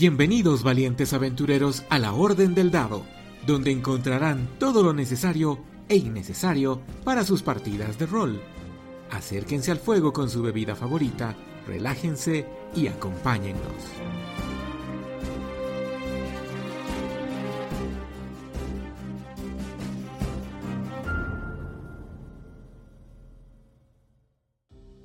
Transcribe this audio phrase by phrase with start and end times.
[0.00, 3.04] Bienvenidos valientes aventureros a la Orden del Dado,
[3.48, 8.40] donde encontrarán todo lo necesario e innecesario para sus partidas de rol.
[9.10, 11.34] Acérquense al fuego con su bebida favorita,
[11.66, 12.46] relájense
[12.76, 13.58] y acompáñennos.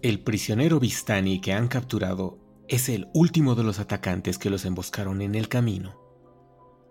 [0.04, 5.22] El prisionero Vistani que han capturado es el último de los atacantes que los emboscaron
[5.22, 6.00] en el camino.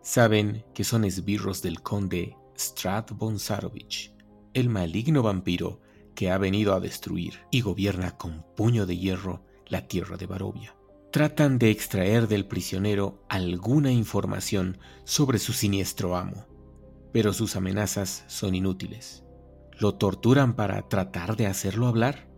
[0.02, 4.14] Saben que son esbirros del conde Strad Bonsarovich,
[4.52, 5.80] el maligno vampiro
[6.14, 10.76] que ha venido a destruir y gobierna con puño de hierro la tierra de Barovia.
[11.10, 16.46] Tratan de extraer del prisionero alguna información sobre su siniestro amo,
[17.12, 19.24] pero sus amenazas son inútiles.
[19.78, 22.28] ¿Lo torturan para tratar de hacerlo hablar?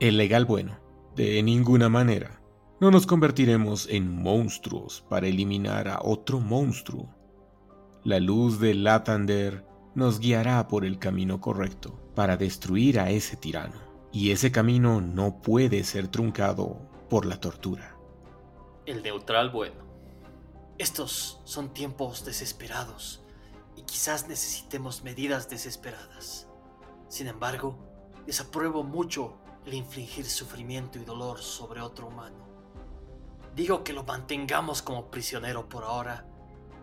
[0.00, 0.81] El legal bueno,
[1.16, 2.40] de ninguna manera.
[2.80, 7.14] No nos convertiremos en monstruos para eliminar a otro monstruo.
[8.02, 13.78] La luz de Latander nos guiará por el camino correcto para destruir a ese tirano,
[14.10, 17.96] y ese camino no puede ser truncado por la tortura.
[18.86, 19.82] El neutral bueno.
[20.78, 23.22] Estos son tiempos desesperados
[23.76, 26.48] y quizás necesitemos medidas desesperadas.
[27.08, 27.78] Sin embargo,
[28.26, 32.36] desapruebo mucho el infligir sufrimiento y dolor sobre otro humano.
[33.54, 36.26] Digo que lo mantengamos como prisionero por ahora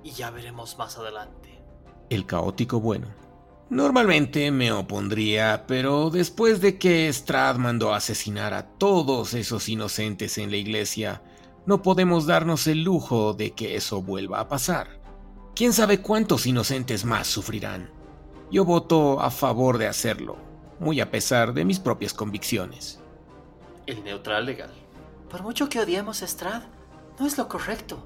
[0.03, 1.61] y ya veremos más adelante.
[2.09, 3.07] El caótico bueno.
[3.69, 10.49] Normalmente me opondría, pero después de que Strad mandó asesinar a todos esos inocentes en
[10.49, 11.21] la iglesia,
[11.67, 14.99] no podemos darnos el lujo de que eso vuelva a pasar.
[15.55, 17.91] ¿Quién sabe cuántos inocentes más sufrirán?
[18.51, 20.37] Yo voto a favor de hacerlo,
[20.79, 22.99] muy a pesar de mis propias convicciones.
[23.85, 24.71] El neutral legal.
[25.29, 26.63] Por mucho que odiemos a Strad,
[27.19, 28.03] no es lo correcto.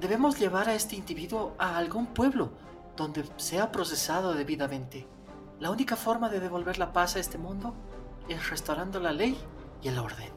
[0.00, 2.52] Debemos llevar a este individuo a algún pueblo
[2.96, 5.06] donde sea procesado debidamente.
[5.58, 7.74] La única forma de devolver la paz a este mundo
[8.28, 9.36] es restaurando la ley
[9.82, 10.28] y el orden.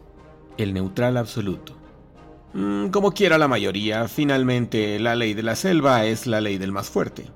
[0.57, 1.75] El neutral absoluto.
[2.53, 6.71] Mm, como quiera la mayoría, finalmente la ley de la selva es la ley del
[6.71, 7.29] más fuerte.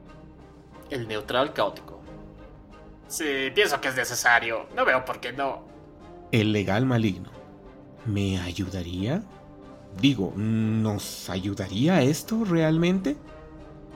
[0.90, 1.97] El neutral caótico.
[3.08, 4.68] Sí, pienso que es necesario.
[4.76, 5.64] No veo por qué no.
[6.32, 7.30] El legal maligno.
[8.06, 9.24] ¿Me ayudaría?
[10.00, 13.18] Digo, ¿nos ayudaría esto realmente?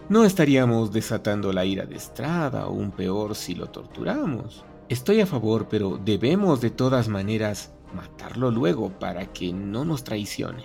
[0.10, 4.66] No estaríamos desatando la ira de Estrada, o aún peor si lo torturamos.
[4.90, 10.64] Estoy a favor, pero debemos de todas maneras matarlo luego para que no nos traicione.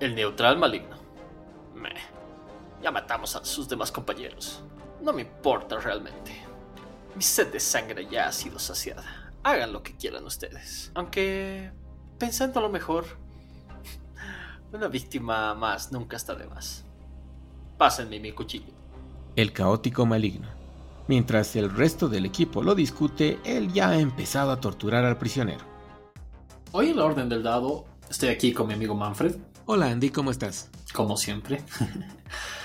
[0.00, 0.96] El neutral maligno.
[1.74, 1.90] Meh.
[2.82, 4.62] Ya matamos a sus demás compañeros.
[5.02, 6.47] No me importa realmente.
[7.18, 9.02] Mi sed de sangre ya ha sido saciada.
[9.42, 10.92] Hagan lo que quieran ustedes.
[10.94, 11.72] Aunque,
[12.16, 13.06] pensando lo mejor,
[14.72, 16.84] una víctima más nunca está de más.
[17.76, 18.72] Pásenme mi cuchillo.
[19.34, 20.46] El caótico maligno.
[21.08, 25.64] Mientras el resto del equipo lo discute, él ya ha empezado a torturar al prisionero.
[26.70, 29.34] Hoy en la Orden del Dado estoy aquí con mi amigo Manfred.
[29.66, 30.70] Hola Andy, ¿cómo estás?
[30.94, 31.64] Como siempre.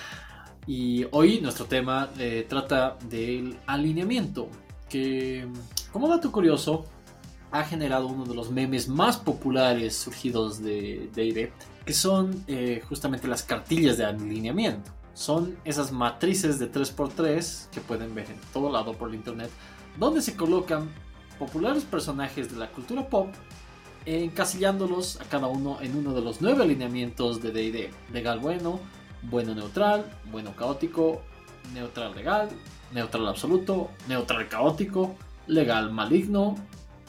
[0.65, 4.47] Y hoy nuestro tema eh, trata del alineamiento,
[4.89, 5.47] que
[5.91, 6.85] como dato curioso
[7.51, 11.51] ha generado uno de los memes más populares surgidos de D&D,
[11.85, 14.91] que son eh, justamente las cartillas de alineamiento.
[15.13, 19.51] Son esas matrices de 3x3 que pueden ver en todo lado por el internet,
[19.99, 20.89] donde se colocan
[21.37, 23.27] populares personajes de la cultura pop
[24.05, 27.91] encasillándolos a cada uno en uno de los nueve alineamientos de D&D.
[28.11, 28.79] Legal bueno,
[29.29, 31.21] bueno neutral, bueno caótico,
[31.73, 32.49] neutral legal,
[32.93, 35.15] neutral absoluto, neutral caótico,
[35.47, 36.55] legal maligno,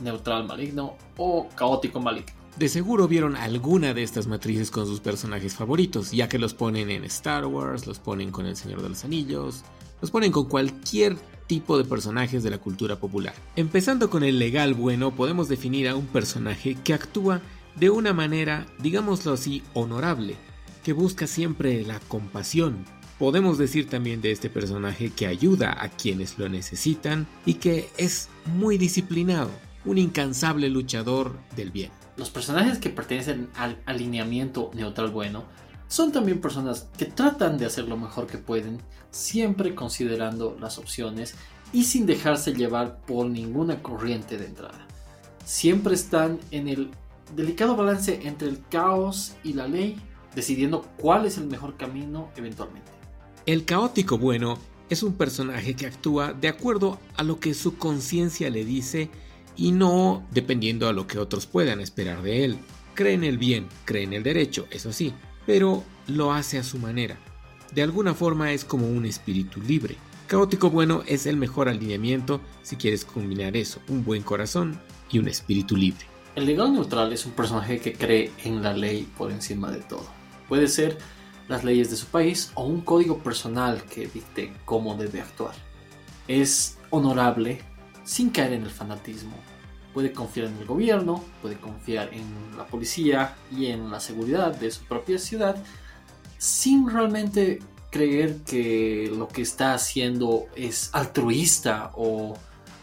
[0.00, 2.32] neutral maligno o caótico maligno.
[2.56, 6.88] De seguro vieron alguna de estas matrices con sus personajes favoritos, ya que los ponen
[6.90, 9.64] en Star Wars, los ponen con El Señor de los Anillos,
[10.00, 11.16] los ponen con cualquier
[11.48, 13.34] tipo de personajes de la cultura popular.
[13.56, 17.40] Empezando con el legal bueno, podemos definir a un personaje que actúa
[17.74, 20.36] de una manera, digámoslo así, honorable,
[20.84, 22.84] que busca siempre la compasión.
[23.18, 28.28] Podemos decir también de este personaje que ayuda a quienes lo necesitan y que es
[28.44, 29.50] muy disciplinado,
[29.84, 31.90] un incansable luchador del bien.
[32.16, 35.44] Los personajes que pertenecen al alineamiento neutral bueno
[35.88, 38.80] son también personas que tratan de hacer lo mejor que pueden,
[39.10, 41.34] siempre considerando las opciones
[41.72, 44.86] y sin dejarse llevar por ninguna corriente de entrada.
[45.44, 46.90] Siempre están en el
[47.34, 50.00] delicado balance entre el caos y la ley
[50.34, 52.90] decidiendo cuál es el mejor camino eventualmente.
[53.46, 54.58] El caótico bueno
[54.90, 59.10] es un personaje que actúa de acuerdo a lo que su conciencia le dice
[59.56, 62.58] y no dependiendo a lo que otros puedan esperar de él.
[62.94, 65.12] Cree en el bien, cree en el derecho, eso sí,
[65.46, 67.18] pero lo hace a su manera.
[67.74, 69.96] De alguna forma es como un espíritu libre.
[70.26, 74.80] Caótico bueno es el mejor alineamiento si quieres combinar eso, un buen corazón
[75.10, 76.06] y un espíritu libre.
[76.34, 80.06] El legal neutral es un personaje que cree en la ley por encima de todo.
[80.48, 80.98] Puede ser
[81.48, 85.54] las leyes de su país o un código personal que dicte cómo debe actuar.
[86.28, 87.60] Es honorable
[88.04, 89.36] sin caer en el fanatismo.
[89.92, 94.70] Puede confiar en el gobierno, puede confiar en la policía y en la seguridad de
[94.70, 95.56] su propia ciudad
[96.38, 102.36] sin realmente creer que lo que está haciendo es altruista o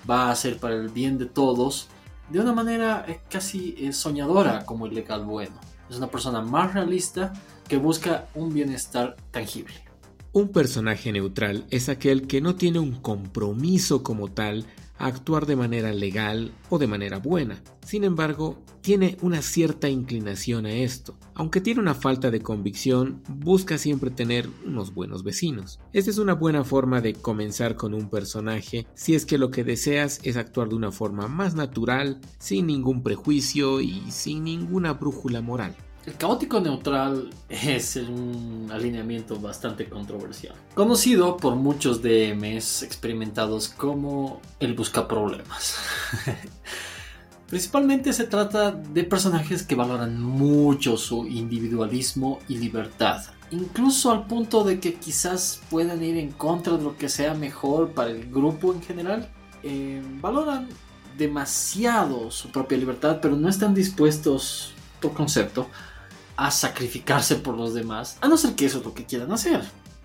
[0.10, 1.90] va a ser para el bien de todos
[2.30, 5.56] de una manera eh, casi eh, soñadora como el legal bueno.
[5.92, 7.34] Es una persona más realista
[7.68, 9.74] que busca un bienestar tangible.
[10.32, 14.66] Un personaje neutral es aquel que no tiene un compromiso como tal
[15.06, 17.62] actuar de manera legal o de manera buena.
[17.86, 21.18] Sin embargo, tiene una cierta inclinación a esto.
[21.33, 25.80] Aunque tiene una falta de convicción, busca siempre tener unos buenos vecinos.
[25.94, 29.63] Esta es una buena forma de comenzar con un personaje si es que lo que
[29.63, 35.42] deseas es actuar de una forma más natural, sin ningún prejuicio y sin ninguna brújula
[35.42, 35.75] moral.
[36.03, 44.74] El caótico neutral es un alineamiento bastante controversial, conocido por muchos DMs experimentados como el
[44.74, 45.77] busca problemas.
[47.48, 54.63] Principalmente se trata de personajes que valoran mucho su individualismo y libertad, incluso al punto
[54.63, 58.74] de que quizás puedan ir en contra de lo que sea mejor para el grupo
[58.74, 59.30] en general.
[59.62, 60.68] Eh, valoran
[61.15, 65.68] demasiado su propia libertad, pero no están dispuestos, por concepto,
[66.36, 69.62] a sacrificarse por los demás, a no ser que eso es lo que quieran hacer.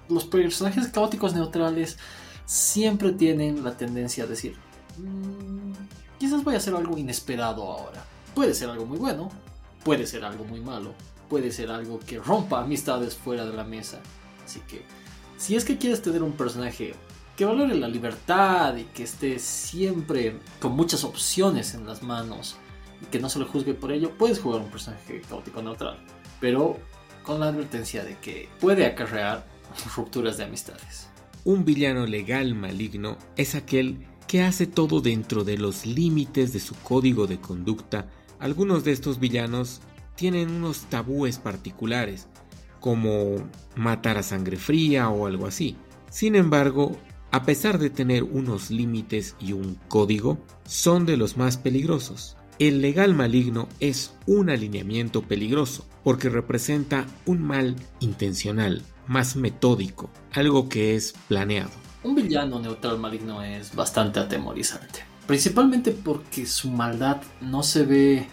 [0.08, 1.98] Los personajes caóticos neutrales
[2.44, 4.56] siempre tienen la tendencia a decir,
[4.98, 5.72] mm,
[6.18, 8.04] quizás voy a hacer algo inesperado ahora.
[8.34, 9.30] Puede ser algo muy bueno,
[9.84, 10.94] puede ser algo muy malo,
[11.28, 13.98] puede ser algo que rompa amistades fuera de la mesa.
[14.44, 14.84] Así que,
[15.38, 16.94] si es que quieres tener un personaje
[17.36, 22.56] que valore la libertad y que esté siempre con muchas opciones en las manos
[23.10, 25.98] que no se juzgue por ello, puedes jugar un personaje caótico neutral
[26.40, 26.78] pero
[27.22, 29.46] con la advertencia de que puede acarrear
[29.96, 31.08] rupturas de amistades.
[31.44, 36.74] Un villano legal maligno es aquel que hace todo dentro de los límites de su
[36.76, 38.08] código de conducta.
[38.40, 39.80] Algunos de estos villanos
[40.16, 42.26] tienen unos tabúes particulares,
[42.80, 43.36] como
[43.76, 45.76] matar a sangre fría o algo así.
[46.10, 46.96] Sin embargo,
[47.30, 52.35] a pesar de tener unos límites y un código, son de los más peligrosos.
[52.58, 60.70] El legal maligno es un alineamiento peligroso porque representa un mal intencional, más metódico, algo
[60.70, 61.68] que es planeado.
[62.02, 68.26] Un villano neutral maligno es bastante atemorizante, principalmente porque su maldad no se ve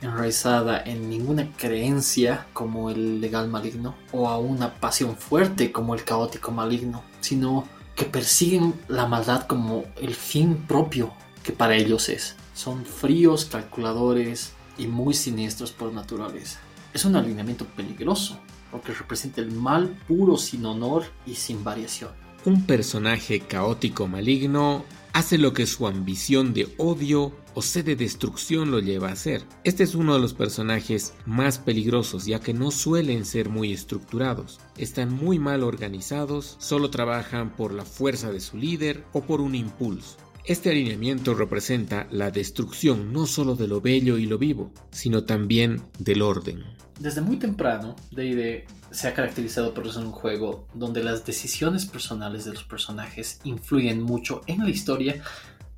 [0.00, 6.02] enraizada en ninguna creencia como el legal maligno o a una pasión fuerte como el
[6.02, 11.12] caótico maligno, sino que persiguen la maldad como el fin propio
[11.44, 12.34] que para ellos es.
[12.58, 16.58] Son fríos, calculadores y muy siniestros por naturaleza.
[16.92, 18.36] Es un alineamiento peligroso,
[18.72, 22.10] porque representa el mal puro sin honor y sin variación.
[22.44, 28.72] Un personaje caótico maligno hace lo que su ambición de odio o sed de destrucción
[28.72, 29.44] lo lleva a hacer.
[29.62, 34.58] Este es uno de los personajes más peligrosos ya que no suelen ser muy estructurados,
[34.76, 39.54] están muy mal organizados, solo trabajan por la fuerza de su líder o por un
[39.54, 40.16] impulso.
[40.44, 45.82] Este alineamiento representa la destrucción no solo de lo bello y lo vivo, sino también
[45.98, 46.64] del orden.
[46.98, 52.44] Desde muy temprano, D&D se ha caracterizado por ser un juego donde las decisiones personales
[52.44, 55.22] de los personajes influyen mucho en la historia,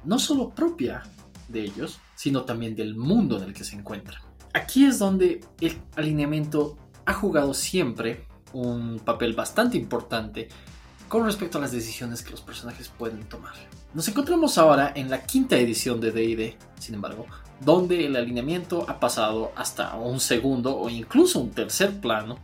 [0.04, 1.02] no solo propia
[1.48, 4.22] de ellos, sino también del mundo en el que se encuentran.
[4.54, 10.48] Aquí es donde el alineamiento ha jugado siempre un papel bastante importante
[11.08, 13.54] con respecto a las decisiones que los personajes pueden tomar.
[13.92, 17.26] Nos encontramos ahora en la quinta edición de DD, sin embargo,
[17.60, 22.38] donde el alineamiento ha pasado hasta un segundo o incluso un tercer plano,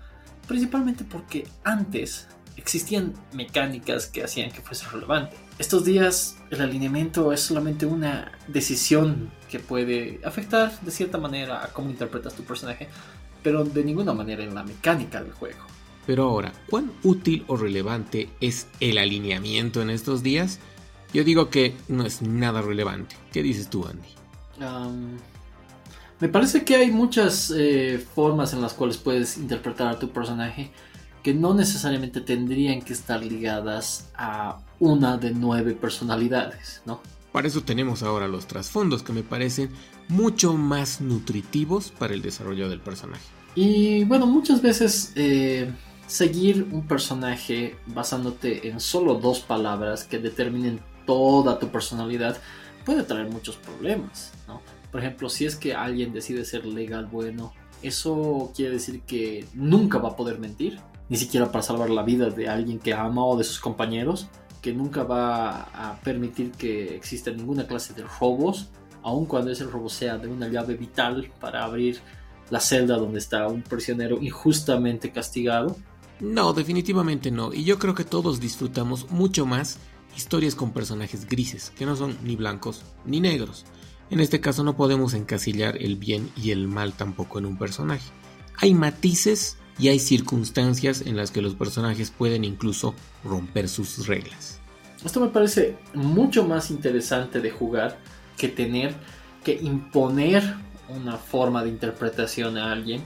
[0.49, 2.27] principalmente porque antes
[2.57, 5.37] existían mecánicas que hacían que fuese relevante.
[5.57, 11.69] Estos días el alineamiento es solamente una decisión que puede afectar de cierta manera a
[11.69, 12.89] cómo interpretas tu personaje,
[13.45, 15.65] pero de ninguna manera en la mecánica del juego.
[16.09, 20.59] Pero ahora, ¿cuán útil o relevante es el alineamiento en estos días?
[21.17, 23.17] Yo digo que no es nada relevante.
[23.33, 24.07] ¿Qué dices tú, Andy?
[26.21, 30.71] me parece que hay muchas eh, formas en las cuales puedes interpretar a tu personaje
[31.23, 37.01] que no necesariamente tendrían que estar ligadas a una de nueve personalidades, ¿no?
[37.33, 39.71] Para eso tenemos ahora los trasfondos que me parecen
[40.09, 43.25] mucho más nutritivos para el desarrollo del personaje.
[43.55, 45.73] Y bueno, muchas veces eh,
[46.07, 52.37] seguir un personaje basándote en solo dos palabras que determinen toda tu personalidad
[52.85, 54.61] puede traer muchos problemas, ¿no?
[54.91, 59.99] Por ejemplo, si es que alguien decide ser legal bueno, eso quiere decir que nunca
[59.99, 63.37] va a poder mentir, ni siquiera para salvar la vida de alguien que ama o
[63.37, 64.29] de sus compañeros,
[64.63, 68.69] que nunca va a permitir que exista ninguna clase de robos,
[69.03, 72.01] aun cuando ese robo sea de una llave vital para abrir
[72.51, 75.77] la celda donde está un prisionero injustamente castigado.
[76.21, 79.79] No, definitivamente no, y yo creo que todos disfrutamos mucho más
[80.17, 83.65] historias con personajes grises, que no son ni blancos ni negros.
[84.11, 88.11] En este caso no podemos encasillar el bien y el mal tampoco en un personaje.
[88.59, 92.95] Hay matices y hay circunstancias en las que los personajes pueden incluso
[93.25, 94.61] romper sus reglas.
[95.05, 97.99] Esto me parece mucho más interesante de jugar
[98.37, 98.95] que tener
[99.45, 100.57] que imponer
[100.89, 103.03] una forma de interpretación a alguien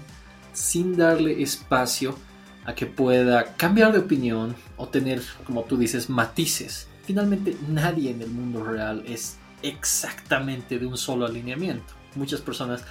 [0.52, 2.16] sin darle espacio
[2.64, 6.88] a que pueda cambiar de opinión o tener, como tú dices, matices.
[7.04, 11.94] Finalmente nadie en el mundo real es exactamente de un solo alineamiento.
[12.14, 12.84] Muchas personas,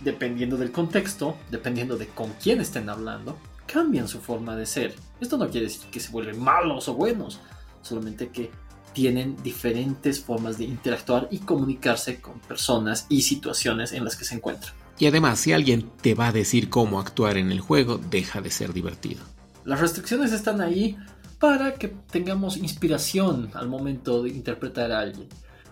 [0.00, 4.94] dependiendo del contexto, dependiendo de con quién estén hablando, cambian su forma de ser.
[5.20, 7.40] Esto no quiere decir que se vuelven malos o buenos,
[7.82, 8.50] solamente que
[8.92, 14.34] tienen diferentes formas de interactuar y comunicarse con personas y situaciones en las que se
[14.34, 14.72] encuentran.
[14.98, 18.50] Y además, si alguien te va a decir cómo actuar en el juego, deja de
[18.50, 19.22] ser divertido.
[19.64, 20.96] Las restricciones están ahí
[21.38, 25.28] para que tengamos inspiración al momento de interpretar a alguien.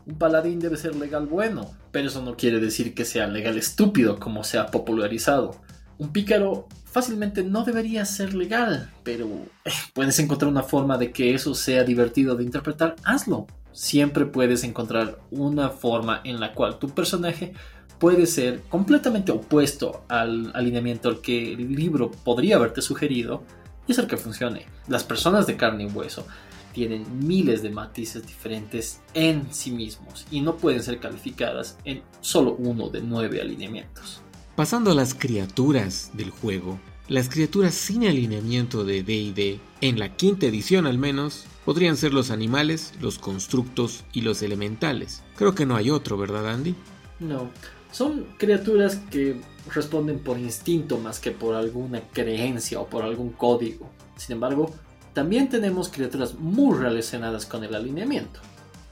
[0.06, 4.20] Un paladín debe ser legal bueno, pero eso no quiere decir que sea legal estúpido
[4.20, 5.56] como se ha popularizado.
[5.98, 9.26] Un pícaro fácilmente no debería ser legal, pero
[9.64, 13.46] eh, puedes encontrar una forma de que eso sea divertido de interpretar, hazlo.
[13.72, 17.52] Siempre puedes encontrar una forma en la cual tu personaje
[17.98, 23.42] puede ser completamente opuesto al alineamiento al que el libro podría haberte sugerido
[23.86, 24.66] y hacer que funcione.
[24.88, 26.26] Las personas de carne y hueso
[26.72, 32.54] tienen miles de matices diferentes en sí mismos y no pueden ser calificadas en solo
[32.58, 34.20] uno de nueve alineamientos.
[34.56, 36.78] Pasando a las criaturas del juego,
[37.08, 42.30] las criaturas sin alineamiento de DD, en la quinta edición al menos, podrían ser los
[42.30, 45.22] animales, los constructos y los elementales.
[45.36, 46.74] Creo que no hay otro, ¿verdad Andy?
[47.20, 47.50] No,
[47.90, 49.40] son criaturas que
[49.74, 53.90] responden por instinto más que por alguna creencia o por algún código.
[54.16, 54.72] Sin embargo,
[55.12, 58.40] también tenemos criaturas muy relacionadas con el alineamiento.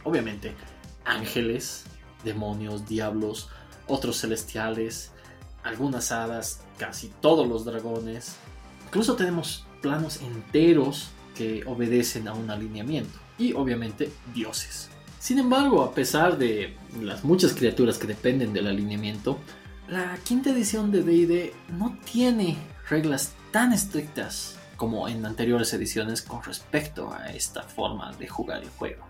[0.04, 0.54] Obviamente,
[1.04, 1.84] ángeles,
[2.24, 3.48] demonios, diablos,
[3.86, 5.12] otros celestiales,
[5.62, 8.36] algunas hadas, casi todos los dragones.
[8.86, 13.18] Incluso tenemos planos enteros que obedecen a un alineamiento.
[13.38, 14.88] Y obviamente dioses.
[15.24, 19.38] Sin embargo, a pesar de las muchas criaturas que dependen del alineamiento,
[19.88, 22.58] la quinta edición de DD no tiene
[22.90, 28.68] reglas tan estrictas como en anteriores ediciones con respecto a esta forma de jugar el
[28.68, 29.02] juego.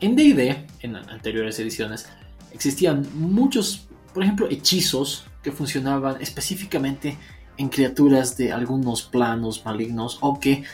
[0.00, 2.08] En DD, en anteriores ediciones,
[2.52, 7.18] existían muchos, por ejemplo, hechizos que funcionaban específicamente
[7.58, 10.64] en criaturas de algunos planos malignos o que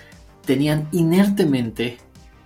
[0.45, 1.99] tenían inertemente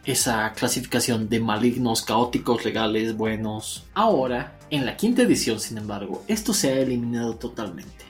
[0.04, 3.84] esa clasificación de malignos, caóticos, legales, buenos.
[3.94, 8.04] Ahora, en la quinta edición, sin embargo, esto se ha eliminado totalmente.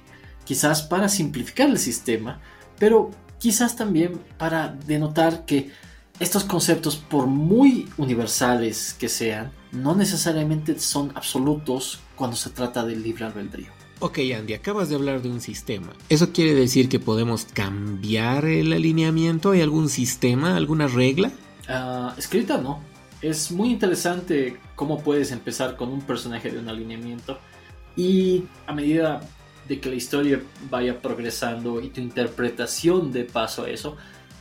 [0.45, 2.41] Quizás para simplificar el sistema,
[2.79, 5.71] pero quizás también para denotar que
[6.21, 13.03] estos conceptos, por muy universales que sean, no necesariamente son absolutos cuando se trata del
[13.03, 13.73] libre albedrío.
[14.01, 15.93] Ok Andy, acabas de hablar de un sistema.
[16.09, 19.51] ¿Eso quiere decir que podemos cambiar el alineamiento?
[19.51, 21.31] ¿Hay algún sistema, alguna regla?
[21.71, 22.81] Uh, escrita no.
[23.23, 27.39] Es muy interesante cómo puedes empezar con un personaje de un alineamiento
[27.95, 29.21] y a medida
[29.69, 33.97] de que la historia vaya progresando y tu interpretación de paso a eso,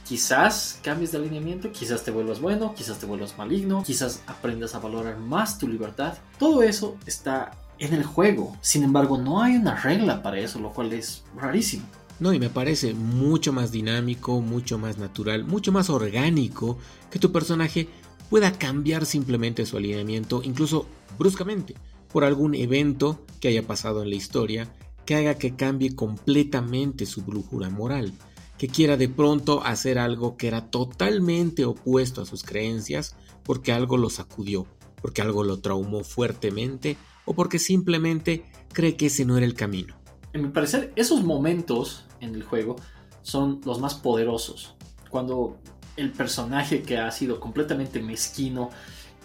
[0.08, 4.80] quizás cambies de alineamiento, quizás te vuelvas bueno, quizás te vuelvas maligno, quizás aprendas a
[4.80, 6.16] valorar más tu libertad.
[6.40, 8.58] Todo eso está en el juego.
[8.62, 11.86] Sin embargo, no hay una regla para eso, lo cual es rarísimo.
[12.20, 16.78] No, y me parece mucho más dinámico, mucho más natural, mucho más orgánico
[17.10, 17.88] que tu personaje
[18.30, 20.86] pueda cambiar simplemente su alineamiento, incluso
[21.18, 21.76] bruscamente,
[22.12, 24.74] por algún evento que haya pasado en la historia
[25.06, 28.14] que haga que cambie completamente su brújula moral,
[28.60, 33.98] que quiera de pronto hacer algo que era totalmente opuesto a sus creencias porque algo
[33.98, 34.68] lo sacudió,
[35.02, 39.99] porque algo lo traumó fuertemente o porque simplemente cree que ese no era el camino.
[40.34, 42.76] En mi parecer, esos momentos en el juego
[43.22, 44.76] son los más poderosos.
[45.10, 45.58] Cuando
[45.98, 48.70] el personaje que ha sido completamente mezquino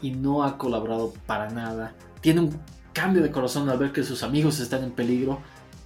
[0.00, 2.58] y no ha colaborado para nada, tiene un
[2.92, 5.40] cambio de corazón al ver que sus amigos están en peligro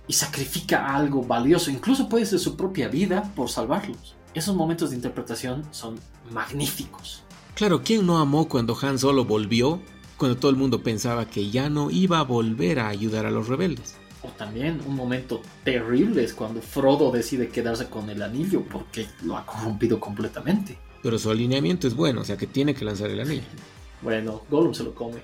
[0.06, 4.14] y sacrifica algo valioso, incluso puede ser su propia vida por salvarlos.
[4.34, 5.96] Esos momentos de interpretación son
[6.30, 7.22] magníficos.
[7.54, 9.80] Claro, ¿quién no amó cuando Han Solo volvió?
[10.16, 13.48] Cuando todo el mundo pensaba que ya no iba a volver a ayudar a los
[13.48, 13.97] rebeldes.
[14.22, 19.37] O también un momento terrible es cuando Frodo decide quedarse con el anillo porque lo
[19.37, 20.78] ha corrompido completamente.
[21.02, 23.42] Pero su alineamiento es bueno, o sea que tiene que lanzar el anillo.
[24.00, 25.16] Bueno, Gollum se lo come.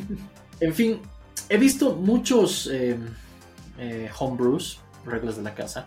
[0.60, 1.00] en fin,
[1.48, 2.98] he visto muchos eh,
[3.78, 5.86] eh, homebrews, reglas de la casa,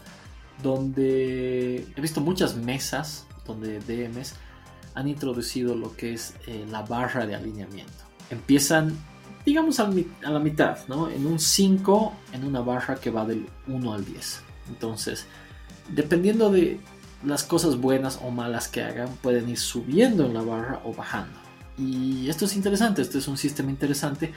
[0.63, 4.33] donde he visto muchas mesas donde DMs
[4.95, 8.03] han introducido lo que es eh, la barra de alineamiento.
[8.29, 8.97] Empiezan,
[9.45, 9.89] digamos, a,
[10.21, 11.09] la mitad, ¿no?
[11.09, 14.41] En un 5, en una barra que va del 1 al 10.
[14.69, 15.25] Entonces,
[15.89, 16.79] dependiendo de
[17.25, 21.37] las cosas buenas o malas que hagan, pueden ir subiendo en la barra o bajando.
[21.77, 24.31] Y esto es interesante, este es un sistema interesante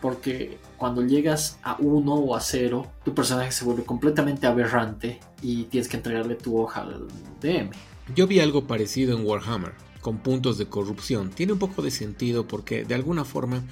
[0.00, 5.64] porque cuando llegas a 1 o a 0, tu personaje se vuelve completamente aberrante y
[5.64, 7.08] tienes que entregarle tu hoja al
[7.40, 7.70] DM.
[8.14, 11.30] Yo vi algo parecido en Warhammer, con puntos de corrupción.
[11.30, 13.62] Tiene un poco de sentido porque de alguna forma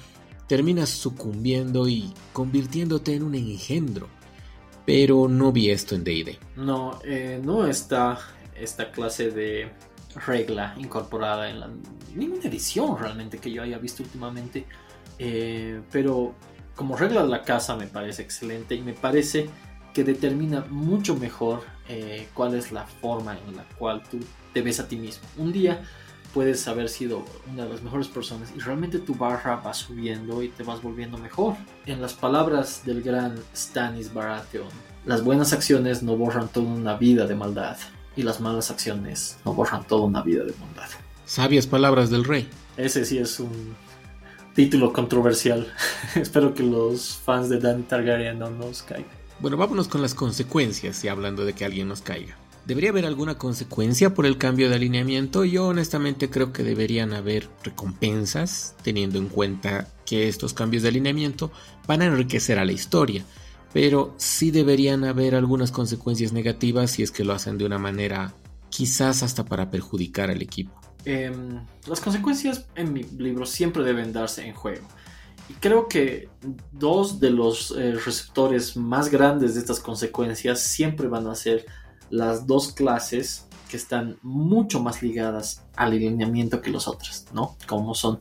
[0.47, 4.07] terminas sucumbiendo y convirtiéndote en un engendro.
[4.85, 6.37] Pero no vi esto en DD.
[6.57, 8.19] No, eh, no está
[8.55, 9.71] esta clase de
[10.27, 11.69] regla incorporada en la,
[12.13, 14.65] ninguna edición realmente que yo haya visto últimamente.
[15.17, 16.35] Eh, pero
[16.75, 19.49] como regla de la casa me parece excelente y me parece
[19.93, 24.19] que determina mucho mejor eh, cuál es la forma en la cual tú
[24.53, 25.27] te ves a ti mismo.
[25.37, 25.81] Un día
[26.35, 30.49] puedes haber sido una de las mejores personas y realmente tu barra va subiendo y
[30.49, 31.55] te vas volviendo mejor.
[31.85, 34.67] En las palabras del gran Stanis Baratheon,
[35.05, 37.77] las buenas acciones no borran toda una vida de maldad
[38.17, 40.89] y las malas acciones no borran toda una vida de bondad.
[41.23, 42.49] Sabias palabras del rey.
[42.75, 43.73] Ese sí es un
[44.53, 45.71] título controversial.
[46.15, 49.09] Espero que los fans de Danny Targaryen no nos caigan.
[49.39, 52.35] Bueno, vámonos con las consecuencias y hablando de que alguien nos caiga.
[52.65, 55.45] ¿Debería haber alguna consecuencia por el cambio de alineamiento?
[55.45, 61.51] Yo honestamente creo que deberían haber recompensas, teniendo en cuenta que estos cambios de alineamiento
[61.87, 63.23] van a enriquecer a la historia,
[63.71, 68.33] pero sí deberían haber algunas consecuencias negativas si es que lo hacen de una manera
[68.69, 70.73] quizás hasta para perjudicar al equipo.
[71.05, 74.87] Em, las consecuencias en mi libro siempre deben darse en juego.
[75.49, 76.29] Y creo que
[76.71, 81.67] dos de los eh, receptores más grandes de estas consecuencias siempre van a ser
[82.09, 87.57] las dos clases que están mucho más ligadas al alineamiento que las otras, ¿no?
[87.67, 88.19] Como son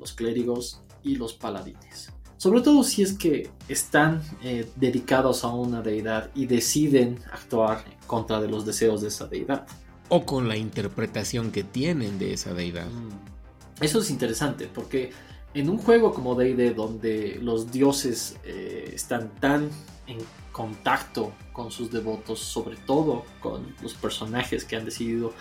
[0.00, 2.10] los clérigos y los paladines.
[2.36, 8.40] Sobre todo si es que están eh, dedicados a una deidad y deciden actuar contra
[8.40, 9.66] de los deseos de esa deidad
[10.08, 12.86] o con la interpretación que tienen de esa deidad.
[12.86, 13.82] Mm.
[13.82, 15.10] Eso es interesante porque
[15.54, 19.70] en un juego como D&D donde los dioses eh, están tan
[20.06, 20.18] en
[20.52, 25.32] contacto con sus devotos, sobre todo con los personajes que han decidido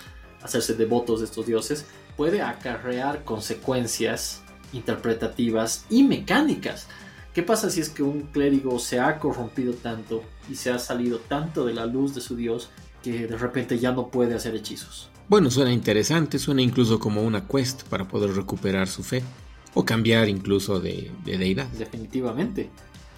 [0.42, 1.86] hacerse devotos de estos dioses,
[2.18, 4.42] puede acarrear consecuencias
[4.74, 6.88] interpretativas y mecánicas.
[7.34, 11.20] ¿Qué pasa si es que un clérigo se ha corrompido tanto y se ha salido
[11.20, 12.70] tanto de la luz de su dios
[13.04, 15.10] que de repente ya no puede hacer hechizos.
[15.28, 19.22] Bueno, suena interesante, suena incluso como una quest para poder recuperar su fe
[19.74, 21.68] o cambiar incluso de, deidad.
[21.68, 22.70] Definitivamente.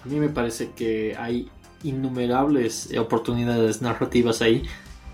[0.06, 1.50] A mí me parece que hay
[1.82, 4.62] innumerables oportunidades narrativas ahí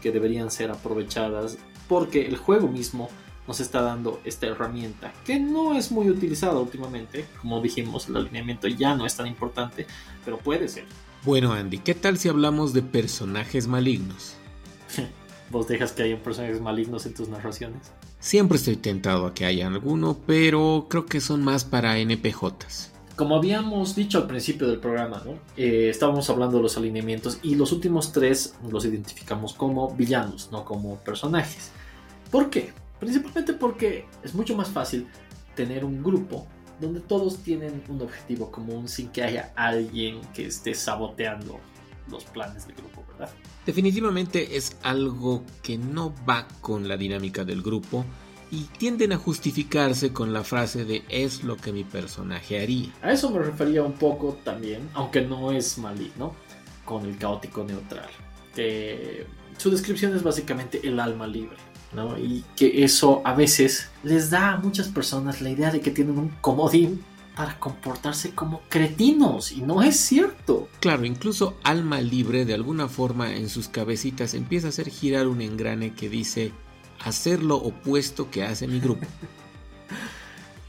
[0.02, 1.57] que deberían ser aprovechadas
[1.88, 3.09] porque el juego mismo
[3.48, 7.24] nos está dando esta herramienta que no es muy utilizada últimamente.
[7.40, 9.87] Como dijimos, el alineamiento ya no es tan importante,
[10.26, 10.85] pero puede ser.
[11.24, 14.35] Bueno, Andy, ¿qué tal si hablamos de personajes malignos?
[15.50, 17.92] ¿Vos dejas que haya personajes malignos en tus narraciones?
[18.20, 22.91] Siempre estoy tentado a que haya alguno, pero creo que son más para NPJs.
[23.16, 25.33] Como habíamos dicho al principio del programa, ¿no?
[25.57, 30.64] Eh, estábamos hablando de los alineamientos y los últimos tres los identificamos como villanos, no
[30.64, 31.72] como personajes.
[32.31, 32.72] ¿Por qué?
[32.98, 35.07] Principalmente porque es mucho más fácil
[35.55, 36.46] tener un grupo
[36.81, 41.61] donde todos tienen un objetivo común sin que haya alguien que esté saboteando
[42.11, 43.31] los planes del grupo, ¿verdad?
[43.66, 48.05] Definitivamente es algo que no va con la dinámica del grupo
[48.53, 52.93] y tienden a justificarse con la frase de es lo que mi personaje haría.
[53.01, 56.35] A eso me refería un poco también, aunque no es maligno,
[56.85, 58.11] con el caótico neutral.
[58.55, 61.57] Que su descripción es básicamente el alma libre.
[61.95, 62.19] ¿no?
[62.19, 66.19] Y que eso a veces les da a muchas personas la idea de que tienen
[66.19, 67.03] un comodín
[67.35, 70.69] para comportarse como cretinos y no es cierto.
[70.81, 75.41] Claro, incluso Alma Libre de alguna forma en sus cabecitas empieza a hacer girar un
[75.41, 76.53] engrane que dice
[77.05, 79.07] hacer lo opuesto que hace mi grupo.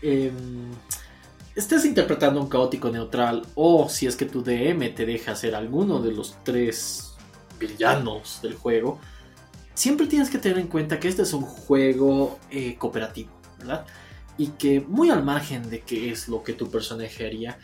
[0.06, 0.69] Em,
[1.56, 6.02] estés interpretando un caótico neutral o si es que tu DM te deja ser alguno
[6.02, 7.13] de los tres
[7.58, 9.00] villanos del juego,
[9.74, 13.86] siempre tienes que tener en cuenta que este es un juego eh, cooperativo, ¿verdad?
[14.38, 17.58] Y que muy al margen de qué es lo que tu personaje haría,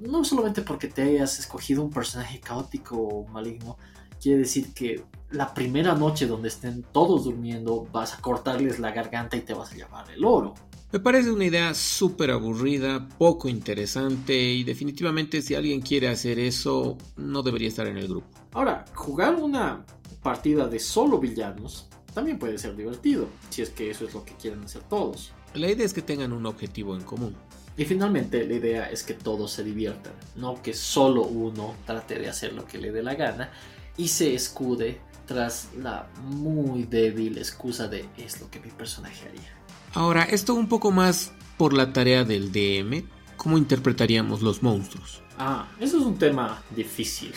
[0.00, 3.78] no solamente porque te hayas escogido un personaje caótico o maligno,
[4.20, 9.36] quiere decir que la primera noche donde estén todos durmiendo vas a cortarles la garganta
[9.36, 10.54] y te vas a llevar el oro.
[10.92, 16.98] Me parece una idea súper aburrida, poco interesante y definitivamente si alguien quiere hacer eso
[17.16, 18.26] no debería estar en el grupo.
[18.52, 19.84] Ahora, jugar una
[20.20, 24.34] partida de solo villanos también puede ser divertido, si es que eso es lo que
[24.34, 25.32] quieren hacer todos.
[25.54, 27.36] La idea es que tengan un objetivo en común.
[27.76, 32.28] Y finalmente la idea es que todos se diviertan, no que solo uno trate de
[32.28, 33.52] hacer lo que le dé la gana
[34.00, 39.52] y se escude tras la muy débil excusa de es lo que mi personaje haría.
[39.92, 43.04] Ahora, esto un poco más por la tarea del DM,
[43.36, 45.22] ¿cómo interpretaríamos los monstruos?
[45.38, 47.34] Ah, eso es un tema difícil.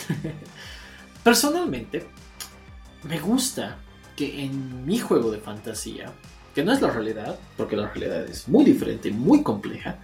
[1.23, 2.07] Personalmente,
[3.03, 3.77] me gusta
[4.15, 6.13] que en mi juego de fantasía,
[6.55, 9.99] que no es la realidad, porque la realidad es muy diferente, muy compleja,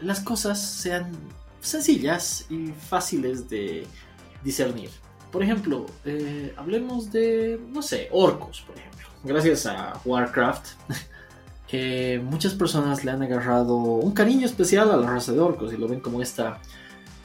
[0.00, 1.12] las cosas sean
[1.60, 3.86] sencillas y fáciles de
[4.42, 4.90] discernir.
[5.30, 9.06] Por ejemplo, eh, hablemos de, no sé, orcos, por ejemplo.
[9.22, 10.66] Gracias a Warcraft,
[12.22, 15.86] muchas personas le han agarrado un cariño especial a la raza de orcos y lo
[15.86, 16.60] ven como esta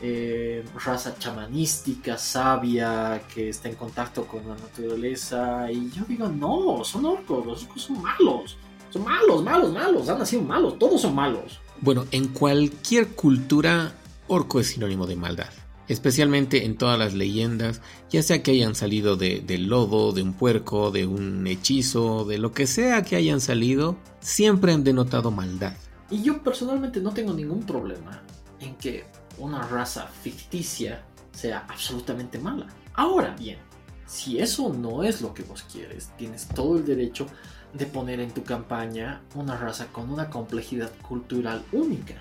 [0.01, 5.71] eh, raza chamanística, sabia, que está en contacto con la naturaleza.
[5.71, 8.57] Y yo digo, no, son orcos, los orcos son malos.
[8.91, 11.59] Son malos, malos, malos, han nacido malos, todos son malos.
[11.81, 13.93] Bueno, en cualquier cultura,
[14.27, 15.49] orco es sinónimo de maldad
[15.87, 20.33] especialmente en todas las leyendas, ya sea que hayan salido de, del lodo, de un
[20.33, 25.73] puerco, de un hechizo, de lo que sea que hayan salido, siempre han denotado maldad.
[26.09, 28.21] Y yo personalmente no tengo ningún problema
[28.59, 29.05] en que
[29.37, 32.67] una raza ficticia sea absolutamente mala.
[32.93, 33.57] Ahora bien,
[34.05, 37.27] si eso no es lo que vos quieres, tienes todo el derecho
[37.73, 42.15] de poner en tu campaña una raza con una complejidad cultural única.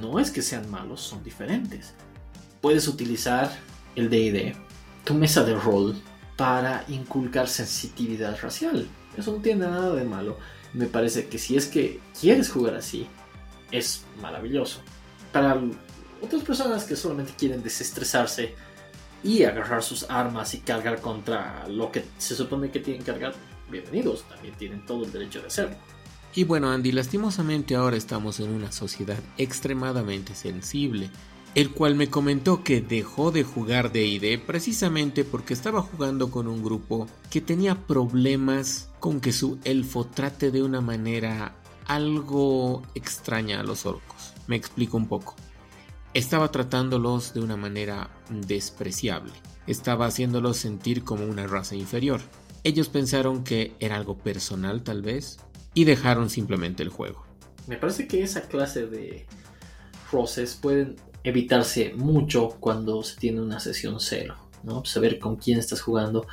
[0.00, 1.94] No es que sean malos, son diferentes
[2.64, 3.54] puedes utilizar
[3.94, 4.56] el DD,
[5.04, 5.94] tu mesa de rol,
[6.34, 8.88] para inculcar sensitividad racial.
[9.18, 10.38] Eso no tiene nada de malo.
[10.72, 13.06] Me parece que si es que quieres jugar así,
[13.70, 14.80] es maravilloso.
[15.30, 15.60] Para
[16.22, 18.54] otras personas que solamente quieren desestresarse
[19.22, 23.34] y agarrar sus armas y cargar contra lo que se supone que tienen que cargar,
[23.70, 25.76] bienvenidos, también tienen todo el derecho de hacerlo.
[26.34, 31.10] Y bueno, Andy, lastimosamente ahora estamos en una sociedad extremadamente sensible
[31.54, 36.64] el cual me comentó que dejó de jugar DD precisamente porque estaba jugando con un
[36.64, 41.54] grupo que tenía problemas con que su elfo trate de una manera
[41.86, 44.32] algo extraña a los orcos.
[44.48, 45.36] Me explico un poco.
[46.12, 49.32] Estaba tratándolos de una manera despreciable.
[49.66, 52.20] Estaba haciéndolos sentir como una raza inferior.
[52.64, 55.38] Ellos pensaron que era algo personal tal vez
[55.72, 57.24] y dejaron simplemente el juego.
[57.68, 59.26] Me parece que esa clase de
[60.10, 64.84] roces pueden evitarse mucho cuando se tiene una sesión cero, ¿no?
[64.84, 66.26] Saber con quién estás jugando,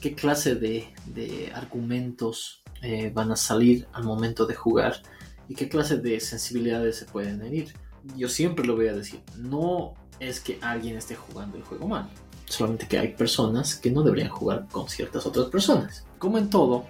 [0.00, 5.02] qué clase de, argumentos eh, van a salir al momento de jugar
[5.48, 7.74] y qué clase de sensibilidades se pueden herir.
[8.16, 12.08] Yo siempre lo voy a decir, no es que alguien esté jugando el juego mal,
[12.46, 16.04] solamente que hay personas que no deberían jugar con ciertas otras personas.
[16.18, 16.86] Como en todo,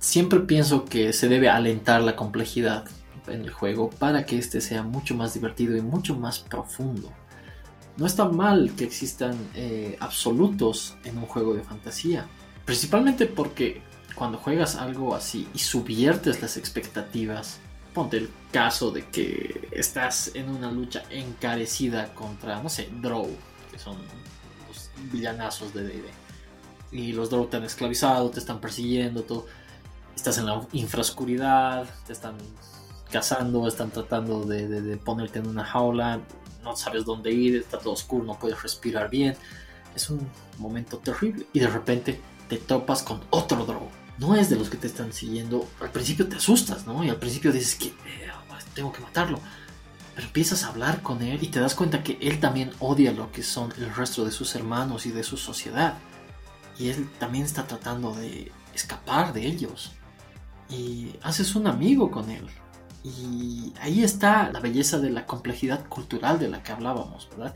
[0.00, 2.84] siempre pienso que se debe alentar la complejidad
[3.26, 7.12] en el juego para que este sea mucho más divertido y mucho más profundo.
[7.96, 12.26] No está mal que existan eh, absolutos en un juego de fantasía,
[12.64, 13.82] principalmente porque
[14.14, 17.58] cuando juegas algo así y subviertes las expectativas,
[17.94, 23.28] ponte el caso de que estás en una lucha encarecida contra, no sé, Drow,
[23.70, 23.96] que son
[24.68, 26.04] los villanazos de D&D.
[26.92, 29.46] Y los Drow te han esclavizado, te están persiguiendo, todo.
[30.14, 32.36] Estás en la infrascuridad, te están
[33.10, 36.20] cazando, están tratando de, ponerte en una jaula,
[36.62, 39.36] no sabes dónde ir, está todo oscuro, no puedes respirar bien.
[39.94, 40.26] Es un
[40.58, 41.46] momento terrible.
[41.52, 43.90] Y de repente te topas con otro drogo.
[44.18, 45.66] No es de los que te están siguiendo.
[45.80, 47.02] Al principio te asustas, ¿no?
[47.02, 48.30] Y al principio dices que eh,
[48.74, 49.40] tengo que matarlo.
[50.14, 53.32] Pero empiezas a hablar con él y te das cuenta que él también odia lo
[53.32, 55.94] que son el resto de sus hermanos y de su sociedad.
[56.78, 59.92] Y él también está tratando de escapar de ellos.
[60.68, 62.46] Y haces un amigo con él.
[63.02, 67.54] Y ahí está la belleza de la complejidad cultural de la que hablábamos, ¿verdad?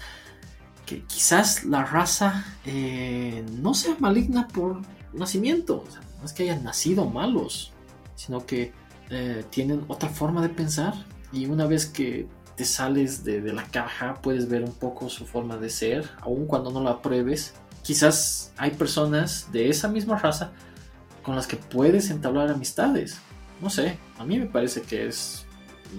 [0.87, 4.81] Que quizás la raza eh, no sea maligna por
[5.13, 5.85] nacimiento,
[6.19, 7.73] no es que hayan nacido malos,
[8.15, 8.73] sino que
[9.11, 10.95] eh, tienen otra forma de pensar
[11.33, 12.27] y una vez que
[12.57, 16.47] te sales de, de, la caja, puedes ver un poco su forma de ser, aun
[16.47, 17.55] cuando no la pruebes.
[17.83, 20.53] Quizás hay personas de esa misma raza
[21.23, 23.19] con las que puedes entablar amistades.
[23.61, 25.47] No sé, a mí me parece que es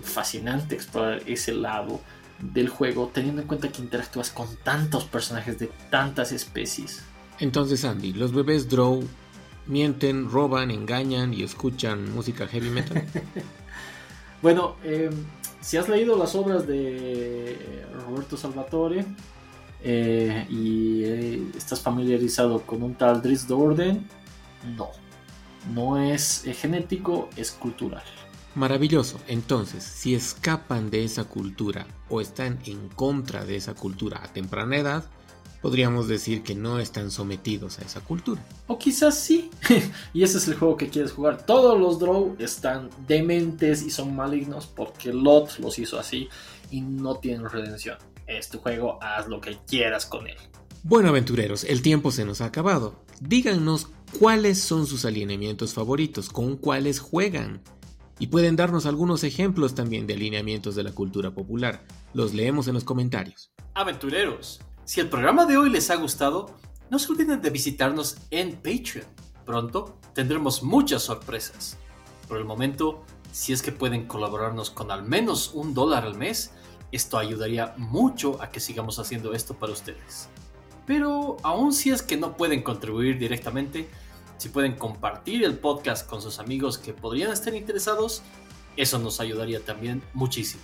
[0.04, 2.02] fascinante explorar ese lado
[2.40, 7.02] del juego, teniendo en cuenta que interactúas con tantos personajes de tantas especies.
[7.40, 9.04] Entonces, Andy, ¿los bebés Drow
[9.68, 13.06] mienten, roban, engañan y escuchan música heavy metal?
[14.42, 15.10] bueno, eh,
[15.62, 19.06] si has leído las obras de Roberto Salvatore
[19.84, 24.08] eh, y eh, estás familiarizado con un tal Dries Orden,
[24.78, 24.90] no.
[25.74, 28.04] No es genético, es cultural.
[28.56, 29.20] Maravilloso.
[29.28, 34.78] Entonces, si escapan de esa cultura o están en contra de esa cultura a temprana
[34.78, 35.06] edad,
[35.62, 38.42] podríamos decir que no están sometidos a esa cultura.
[38.68, 39.50] O quizás sí.
[40.14, 41.46] y ese es el juego que quieres jugar.
[41.46, 46.30] Todos los Drow están dementes y son malignos porque Lot los hizo así
[46.72, 47.98] y no tienen redención.
[48.26, 50.38] Es tu juego, haz lo que quieras con él.
[50.88, 52.94] Bueno, aventureros, el tiempo se nos ha acabado.
[53.20, 57.64] Díganos cuáles son sus alineamientos favoritos, con cuáles juegan.
[58.20, 61.84] Y pueden darnos algunos ejemplos también de alineamientos de la cultura popular.
[62.14, 63.50] Los leemos en los comentarios.
[63.74, 66.56] Aventureros, si el programa de hoy les ha gustado,
[66.92, 69.08] no se olviden de visitarnos en Patreon.
[69.44, 71.80] Pronto tendremos muchas sorpresas.
[72.28, 76.52] Por el momento, si es que pueden colaborarnos con al menos un dólar al mes,
[76.92, 80.30] esto ayudaría mucho a que sigamos haciendo esto para ustedes.
[80.86, 83.88] Pero aún si es que no pueden contribuir directamente,
[84.38, 88.22] si pueden compartir el podcast con sus amigos que podrían estar interesados,
[88.78, 90.64] eso nos ayudaría también muchísimo.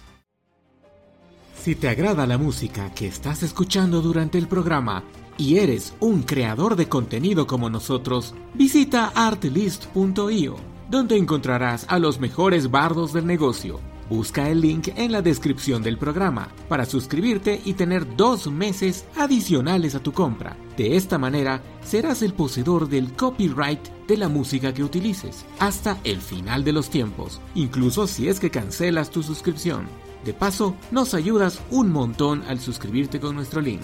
[1.56, 5.04] Si te agrada la música que estás escuchando durante el programa
[5.38, 10.56] y eres un creador de contenido como nosotros, visita artlist.io,
[10.90, 13.80] donde encontrarás a los mejores bardos del negocio
[14.12, 19.96] Busca el link en la descripción del programa para suscribirte y tener dos meses adicionales
[19.96, 20.58] a tu compra.
[20.76, 26.20] De esta manera, serás el poseedor del copyright de la música que utilices hasta el
[26.20, 29.88] final de los tiempos, incluso si es que cancelas tu suscripción.
[30.26, 33.80] De paso, nos ayudas un montón al suscribirte con nuestro link.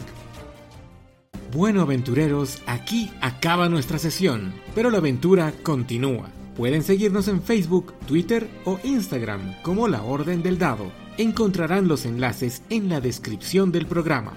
[1.53, 6.36] Bueno aventureros, aquí acaba nuestra sesión, pero la aventura continúa.
[6.57, 10.91] Pueden seguirnos en Facebook, Twitter o Instagram como La Orden del Dado.
[11.19, 14.33] Encontrarán los enlaces en la descripción del programa.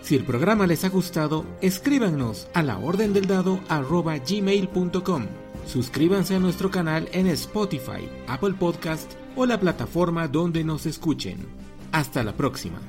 [0.00, 5.26] Si el programa les ha gustado, escríbanos a laordendeldado.gmail.com.
[5.66, 11.46] Suscríbanse a nuestro canal en Spotify, Apple Podcast o la plataforma donde nos escuchen.
[11.92, 12.80] Hasta la próxima.